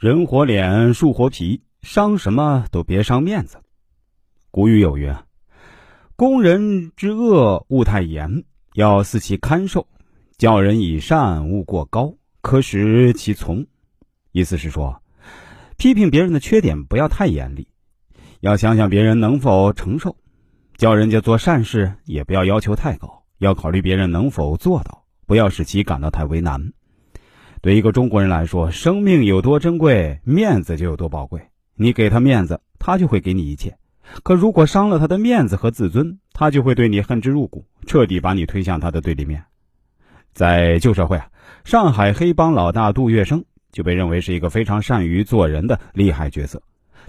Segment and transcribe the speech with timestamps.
[0.00, 3.58] 人活脸，树活皮，伤什么都别伤面子。
[4.50, 5.14] 古语有云
[6.16, 9.82] ：“攻人之恶，勿太严，要肆其堪受；
[10.38, 13.66] 教人以善，勿过高，可使其从。”
[14.32, 15.02] 意思是说，
[15.76, 17.68] 批评别人的缺点不要太严厉，
[18.40, 20.12] 要想想别人能否承受；
[20.78, 26.72] 教人家做善事，也不要要求太高，要考虑别人能否做到，不要使其感到太为难。
[27.62, 31.42] 对一个中国人来说，生命有多珍贵，面子就有多宝贵。
[31.74, 33.72] 你给他面子，他就会给你一切；
[34.22, 39.44] 可如果伤了他的面子和自尊，他就会对你恨之入骨，彻底把你推向他的对立面。
[40.32, 41.28] 在旧社会啊，
[41.64, 46.62] 上海黑帮老大杜月笙就被认为是一个非常善于做人的厉害角色。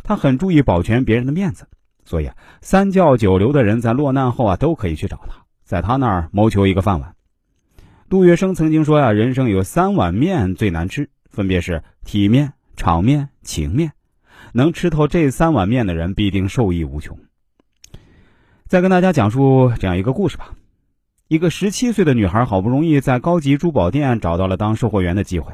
[0.04, 1.66] 他很注意保全别人的面子，
[2.04, 7.16] 所以啊，三教九流的人在落难后啊，都可以去找他，在他那儿谋求一个饭碗。
[8.12, 13.94] 杜月笙曾经说呀：“人生有三碗面最难吃，分别是体面、场面、情面。
[14.52, 17.18] 能吃透这三碗面的人，必定受益无穷。”
[18.68, 20.50] 再跟大家讲述这样一个故事吧：
[21.30, 25.54] 一个十七岁的女孩，好不容易在高级珠宝店找到了当售货员的机会。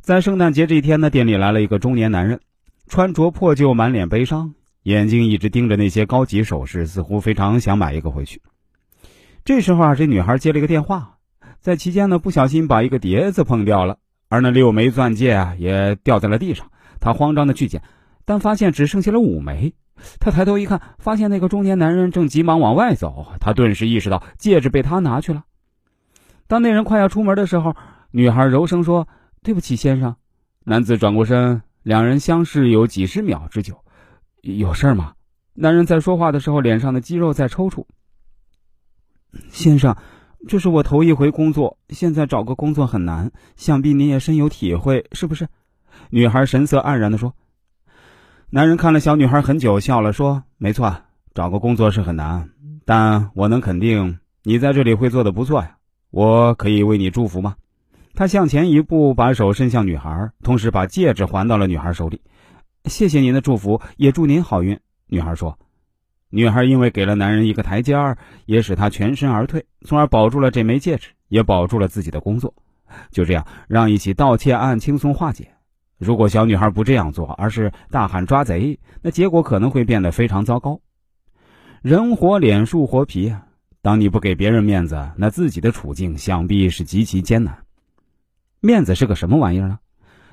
[0.00, 2.38] 在圣诞节这一天呢，店里来了一个中年男人，
[2.86, 4.54] 穿着破旧，满脸悲伤，
[4.84, 8.40] 眼睛一直盯着那些高级首饰，似乎非常想买一个回去。
[9.44, 11.13] 这时候啊，这女孩接了一个电话。
[11.64, 13.96] 在期间呢，不小心把一个碟子碰掉了，
[14.28, 16.70] 而那六枚钻戒啊也掉在了地上。
[17.00, 17.82] 他慌张的去捡，
[18.26, 19.72] 但发现只剩下了五枚。
[20.20, 23.28] 他抬头一看，发现那个中年男人正急忙往外走。
[23.40, 25.44] 他顿时意识到戒指被他拿去了。
[26.46, 27.74] 当那人快要出门的时候，
[28.10, 29.08] 女孩柔声说
[29.42, 30.16] ：“对不起，先生。”
[30.64, 33.82] 男子转过身，两人相视有几十秒之久。
[34.42, 35.14] 有事吗？
[35.54, 37.86] 男人在说话的时候，脸上的肌肉在抽搐。
[39.48, 39.96] 先生。
[40.46, 45.48] 这是我头一回工作，现在找个工作很难，想必你也深有体会，是不是？
[46.10, 47.34] 女孩神色黯然的说。
[48.50, 50.96] 男人看了小女孩很久，笑了说：“没错，
[51.34, 52.50] 找个工作是很难，
[52.84, 55.76] 但我能肯定你在这里会做的不错呀。
[56.10, 57.56] 我可以为你祝福吗？”
[58.14, 62.20] 他向前一步，把手伸向女孩，同时把戒指还到了女孩手里。
[62.84, 64.78] 谢谢您的祝福，也祝您好运。
[65.06, 65.58] 女孩说。
[66.34, 72.52] 女孩因为给了男人一个台阶儿，也使他全身而退，从而保住了这枚戒指，也保住了自己的工作。
[73.12, 75.48] 就这样，让一起盗窃案轻松化解。
[75.96, 80.80] 如果小女孩不这样做，而是大喊抓贼，那结果可能会变得非常糟糕。
[81.82, 83.46] 人活脸，树活皮啊！
[83.80, 87.56] 当你不给别人面子，那自己的处境想必是极其艰难。
[88.58, 89.78] 面子是个什么玩意儿呢？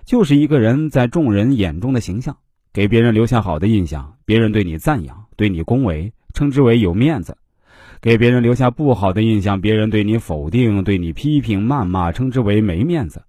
[0.03, 2.38] 就是一个人在众人眼中的形象。
[2.73, 7.34] 给别人留下好的印象，别人对你赞扬，对你恭维，称之为有面子；
[8.00, 13.24] 给别人留下不好的印象，别人对你否定，对你批评谩骂，称之为没面子。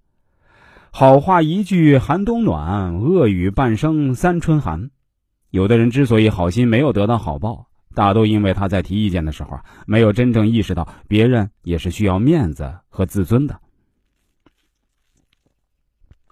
[0.91, 4.91] 好话一句寒冬暖，恶语半生三春寒。
[5.49, 7.65] 有的人之所以好心没有得到好报，
[7.95, 9.57] 大都因为他在提意见的时候，
[9.87, 13.59] 没有真正意识到别人也是需要面子和自尊的。